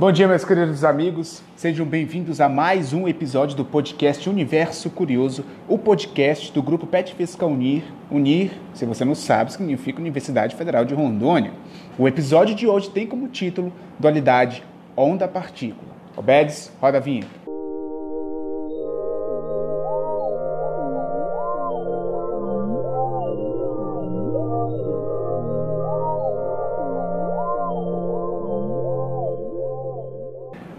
[0.00, 1.42] Bom dia, meus queridos amigos.
[1.54, 7.14] Sejam bem-vindos a mais um episódio do podcast Universo Curioso, o podcast do grupo Pet
[7.14, 7.82] Física Unir.
[8.10, 11.52] Unir, se você não sabe, significa Universidade Federal de Rondônia.
[11.98, 14.64] O episódio de hoje tem como título Dualidade
[14.96, 15.92] Onda-Partícula.
[16.16, 17.39] Obedes, roda a vinheta.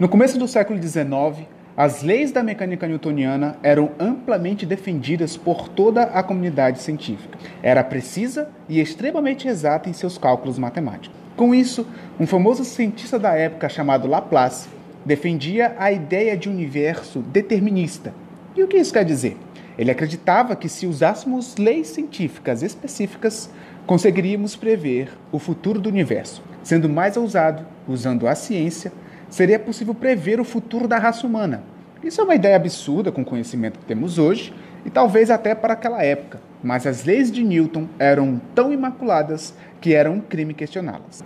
[0.02, 6.02] No começo do século XIX, as leis da mecânica newtoniana eram amplamente defendidas por toda
[6.02, 7.38] a comunidade científica.
[7.62, 11.16] Era precisa e extremamente exata em seus cálculos matemáticos.
[11.36, 11.86] Com isso,
[12.18, 14.68] um famoso cientista da época chamado Laplace
[15.04, 18.12] defendia a ideia de universo determinista.
[18.56, 19.36] E o que isso quer dizer?
[19.78, 23.48] Ele acreditava que se usássemos leis científicas específicas,
[23.86, 26.42] conseguiríamos prever o futuro do universo.
[26.64, 28.92] Sendo mais ousado, usando a ciência,
[29.32, 31.62] seria possível prever o futuro da raça humana.
[32.04, 34.52] Isso é uma ideia absurda com o conhecimento que temos hoje
[34.84, 39.94] e talvez até para aquela época, mas as leis de Newton eram tão imaculadas que
[39.94, 41.24] era um crime questioná-las.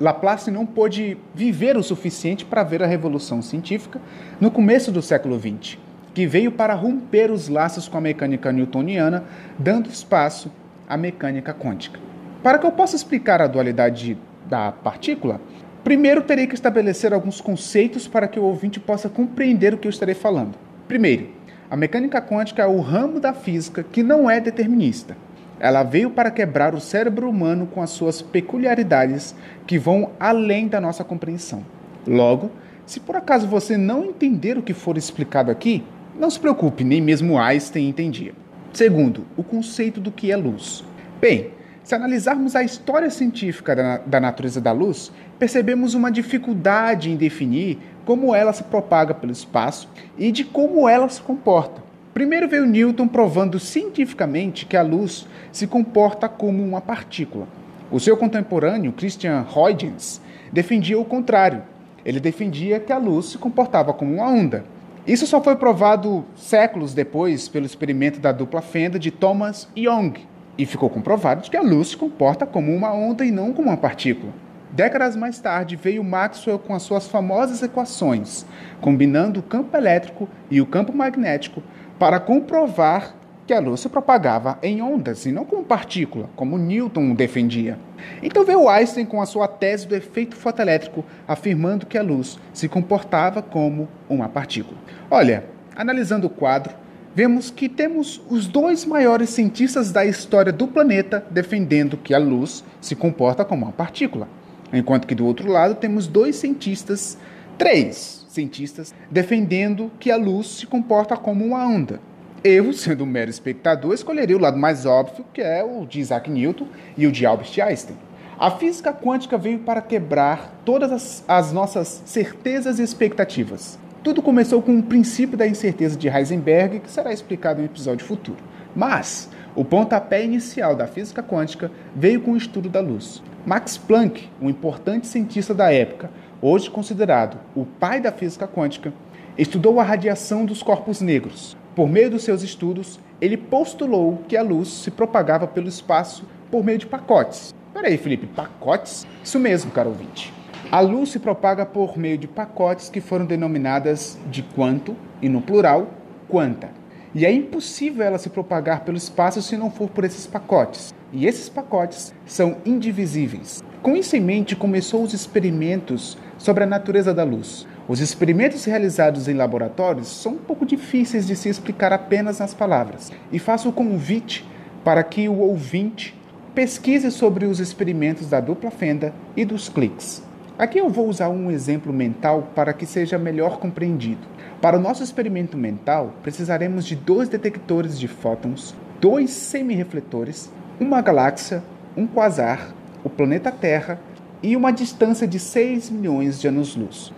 [0.00, 4.00] Laplace não pôde viver o suficiente para ver a revolução científica
[4.40, 5.78] no começo do século XX,
[6.12, 9.22] que veio para romper os laços com a mecânica newtoniana,
[9.56, 10.50] dando espaço
[10.88, 12.00] à mecânica quântica.
[12.42, 15.40] Para que eu possa explicar a dualidade da partícula,
[15.86, 19.90] Primeiro, terei que estabelecer alguns conceitos para que o ouvinte possa compreender o que eu
[19.90, 20.58] estarei falando.
[20.88, 21.28] Primeiro,
[21.70, 25.16] a mecânica quântica é o ramo da física que não é determinista.
[25.60, 29.32] Ela veio para quebrar o cérebro humano com as suas peculiaridades
[29.64, 31.64] que vão além da nossa compreensão.
[32.04, 32.50] Logo,
[32.84, 35.84] se por acaso você não entender o que for explicado aqui,
[36.18, 38.32] não se preocupe, nem mesmo Einstein entendia.
[38.72, 40.84] Segundo, o conceito do que é luz.
[41.20, 41.52] Bem,
[41.86, 47.78] se analisarmos a história científica da, da natureza da luz, percebemos uma dificuldade em definir
[48.04, 51.80] como ela se propaga pelo espaço e de como ela se comporta.
[52.12, 57.46] Primeiro veio Newton provando cientificamente que a luz se comporta como uma partícula.
[57.88, 60.20] O seu contemporâneo, Christian Huygens,
[60.52, 61.62] defendia o contrário.
[62.04, 64.64] Ele defendia que a luz se comportava como uma onda.
[65.06, 70.14] Isso só foi provado séculos depois pelo experimento da dupla fenda de Thomas Young,
[70.58, 73.76] e ficou comprovado que a luz se comporta como uma onda e não como uma
[73.76, 74.32] partícula.
[74.72, 78.44] Décadas mais tarde veio Maxwell com as suas famosas equações,
[78.80, 81.62] combinando o campo elétrico e o campo magnético
[81.98, 83.14] para comprovar
[83.46, 87.78] que a luz se propagava em ondas e não como partícula, como Newton defendia.
[88.22, 92.68] Então veio Einstein com a sua tese do efeito fotoelétrico, afirmando que a luz se
[92.68, 94.76] comportava como uma partícula.
[95.08, 95.44] Olha,
[95.76, 96.74] analisando o quadro,
[97.16, 102.62] vemos que temos os dois maiores cientistas da história do planeta defendendo que a luz
[102.78, 104.28] se comporta como uma partícula,
[104.70, 107.16] enquanto que do outro lado temos dois cientistas,
[107.56, 112.00] três cientistas, defendendo que a luz se comporta como uma onda.
[112.44, 116.30] Eu, sendo um mero espectador, escolheria o lado mais óbvio, que é o de Isaac
[116.30, 117.96] Newton e o de Albert Einstein.
[118.38, 123.78] A física quântica veio para quebrar todas as, as nossas certezas e expectativas.
[124.06, 128.06] Tudo começou com o princípio da incerteza de Heisenberg, que será explicado em um episódio
[128.06, 128.38] futuro.
[128.72, 133.20] Mas o pontapé inicial da física quântica veio com o estudo da luz.
[133.44, 136.08] Max Planck, um importante cientista da época,
[136.40, 138.92] hoje considerado o pai da física quântica,
[139.36, 141.56] estudou a radiação dos corpos negros.
[141.74, 146.62] Por meio dos seus estudos, ele postulou que a luz se propagava pelo espaço por
[146.62, 147.52] meio de pacotes.
[147.74, 149.04] Peraí, Felipe, pacotes?
[149.24, 150.32] Isso mesmo, caro ouvinte.
[150.70, 155.40] A luz se propaga por meio de pacotes que foram denominadas de quanto, e no
[155.40, 155.88] plural,
[156.28, 156.70] quanta.
[157.14, 160.92] E é impossível ela se propagar pelo espaço se não for por esses pacotes.
[161.12, 163.62] E esses pacotes são indivisíveis.
[163.80, 167.64] Com isso em mente, começou os experimentos sobre a natureza da luz.
[167.86, 173.12] Os experimentos realizados em laboratórios são um pouco difíceis de se explicar apenas nas palavras.
[173.30, 174.44] E faço o convite
[174.82, 176.12] para que o ouvinte
[176.56, 180.25] pesquise sobre os experimentos da dupla fenda e dos cliques.
[180.58, 184.26] Aqui eu vou usar um exemplo mental para que seja melhor compreendido.
[184.58, 190.50] Para o nosso experimento mental, precisaremos de dois detectores de fótons, dois semirefletores,
[190.80, 191.62] uma galáxia,
[191.94, 192.74] um quasar,
[193.04, 194.00] o planeta Terra
[194.42, 197.12] e uma distância de 6 milhões de anos-luz.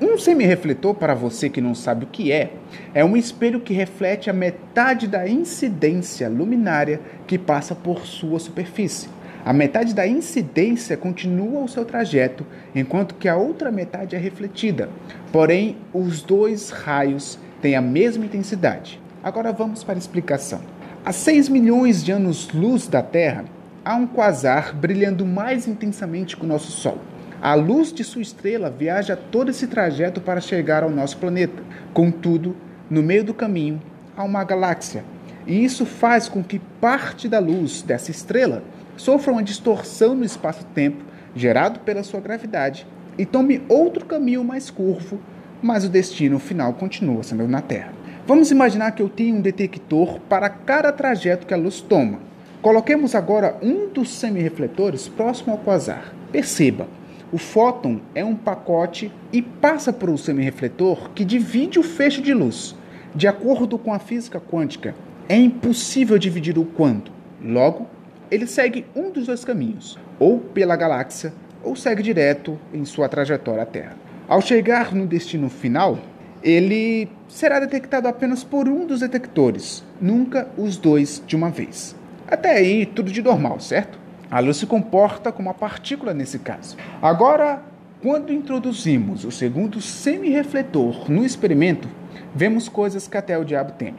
[0.00, 2.54] Um semirefletor, para você que não sabe o que é,
[2.94, 9.10] é um espelho que reflete a metade da incidência luminária que passa por sua superfície.
[9.44, 14.90] A metade da incidência continua o seu trajeto, enquanto que a outra metade é refletida.
[15.32, 19.00] Porém, os dois raios têm a mesma intensidade.
[19.24, 20.60] Agora vamos para a explicação.
[21.02, 23.46] A 6 milhões de anos-luz da Terra,
[23.82, 26.98] há um quasar brilhando mais intensamente que o nosso Sol.
[27.40, 31.62] A luz de sua estrela viaja todo esse trajeto para chegar ao nosso planeta.
[31.94, 32.54] Contudo,
[32.90, 33.80] no meio do caminho
[34.14, 35.02] há uma galáxia,
[35.46, 38.62] e isso faz com que parte da luz dessa estrela
[39.00, 41.02] sofra uma distorção no espaço-tempo
[41.34, 42.86] gerado pela sua gravidade
[43.16, 45.18] e tome outro caminho mais curvo,
[45.62, 47.92] mas o destino final continua sendo na Terra.
[48.26, 52.18] Vamos imaginar que eu tenho um detector para cada trajeto que a luz toma.
[52.60, 56.14] Coloquemos agora um dos semirrefletores próximo ao quasar.
[56.30, 56.86] Perceba,
[57.32, 62.34] o fóton é um pacote e passa por um semirrefletor que divide o feixe de
[62.34, 62.76] luz.
[63.14, 64.94] De acordo com a física quântica,
[65.26, 67.10] é impossível dividir o quanto.
[67.42, 67.86] Logo,
[68.30, 71.32] ele segue um dos dois caminhos, ou pela galáxia,
[71.62, 73.96] ou segue direto em sua trajetória à Terra.
[74.28, 75.98] Ao chegar no destino final,
[76.42, 81.94] ele será detectado apenas por um dos detectores, nunca os dois de uma vez.
[82.26, 83.98] Até aí, tudo de normal, certo?
[84.30, 86.76] A luz se comporta como uma partícula nesse caso.
[87.02, 87.62] Agora,
[88.00, 91.88] quando introduzimos o segundo semi-refletor no experimento,
[92.34, 93.98] vemos coisas que até o diabo teme.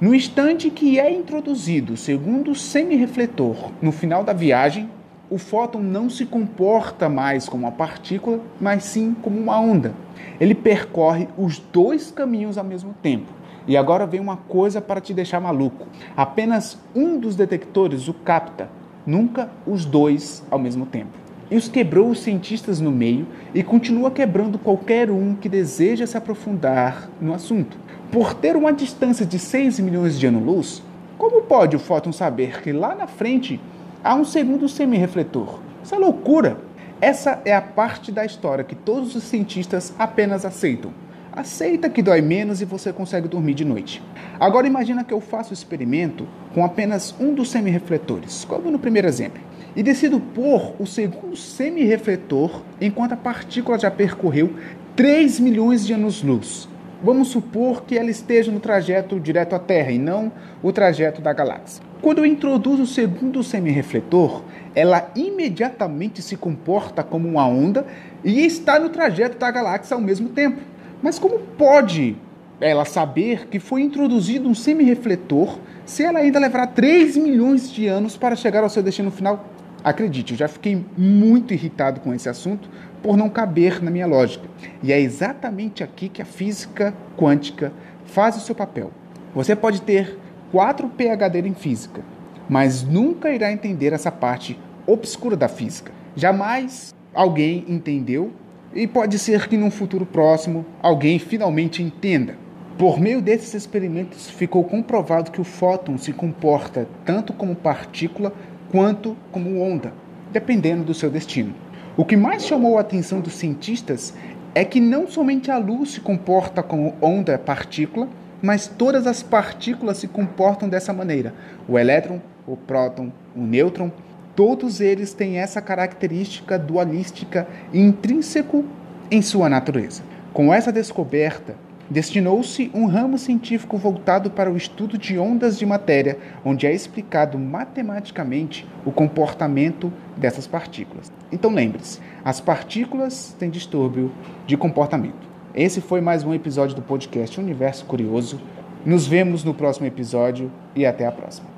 [0.00, 4.88] No instante que é introduzido o segundo semi-refletor no final da viagem,
[5.28, 9.92] o fóton não se comporta mais como uma partícula, mas sim como uma onda.
[10.38, 13.32] Ele percorre os dois caminhos ao mesmo tempo.
[13.66, 18.70] E agora vem uma coisa para te deixar maluco: apenas um dos detectores o capta,
[19.04, 21.27] nunca os dois ao mesmo tempo.
[21.50, 27.08] Isso quebrou os cientistas no meio e continua quebrando qualquer um que deseja se aprofundar
[27.18, 27.78] no assunto.
[28.12, 30.82] Por ter uma distância de 6 milhões de anos-luz,
[31.16, 33.58] como pode o fóton saber que lá na frente
[34.04, 35.60] há um segundo semirrefletor.
[35.82, 36.58] Isso é loucura.
[37.00, 40.92] Essa é a parte da história que todos os cientistas apenas aceitam.
[41.32, 44.02] Aceita que dói menos e você consegue dormir de noite.
[44.38, 49.08] Agora imagina que eu faço o experimento com apenas um dos semirrefletores, como no primeiro
[49.08, 49.40] exemplo,
[49.78, 54.52] e decido pôr o segundo semirrefletor enquanto a partícula já percorreu
[54.96, 56.68] 3 milhões de anos-luz.
[57.00, 60.32] Vamos supor que ela esteja no trajeto direto à Terra e não
[60.64, 61.80] o trajeto da galáxia.
[62.02, 64.42] Quando eu introduzo o segundo semirrefletor,
[64.74, 67.86] ela imediatamente se comporta como uma onda
[68.24, 70.60] e está no trajeto da galáxia ao mesmo tempo.
[71.00, 72.16] Mas como pode
[72.60, 78.16] ela saber que foi introduzido um semirrefletor se ela ainda levará 3 milhões de anos
[78.16, 79.54] para chegar ao seu destino final?
[79.82, 82.68] Acredite, eu já fiquei muito irritado com esse assunto
[83.02, 84.48] por não caber na minha lógica.
[84.82, 87.72] E é exatamente aqui que a física quântica
[88.04, 88.90] faz o seu papel.
[89.34, 90.18] Você pode ter
[90.50, 92.02] quatro PhD em física,
[92.48, 95.92] mas nunca irá entender essa parte obscura da física.
[96.16, 98.32] Jamais alguém entendeu
[98.74, 102.36] e pode ser que num futuro próximo alguém finalmente entenda.
[102.78, 108.32] Por meio desses experimentos ficou comprovado que o fóton se comporta tanto como partícula
[108.70, 109.92] quanto como onda,
[110.32, 111.54] dependendo do seu destino.
[111.96, 114.14] O que mais chamou a atenção dos cientistas
[114.54, 118.08] é que não somente a luz se comporta como onda partícula,
[118.40, 121.34] mas todas as partículas se comportam dessa maneira.
[121.68, 123.90] O elétron, o próton, o nêutron,
[124.36, 128.64] todos eles têm essa característica dualística intrínseco
[129.10, 130.02] em sua natureza.
[130.32, 131.56] Com essa descoberta,
[131.90, 137.38] destinou-se um ramo científico voltado para o estudo de ondas de matéria, onde é explicado
[137.38, 141.10] matematicamente o comportamento dessas partículas.
[141.32, 144.12] Então lembre-se, as partículas têm distúrbio
[144.46, 145.28] de comportamento.
[145.54, 148.40] Esse foi mais um episódio do podcast Universo Curioso.
[148.84, 151.57] Nos vemos no próximo episódio e até a próxima.